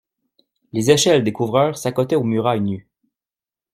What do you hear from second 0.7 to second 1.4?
Les échelles des